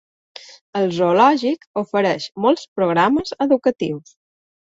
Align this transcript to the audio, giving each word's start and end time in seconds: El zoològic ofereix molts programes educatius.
El 0.77 0.87
zoològic 0.99 1.67
ofereix 1.81 2.25
molts 2.47 2.63
programes 2.81 3.35
educatius. 3.47 4.17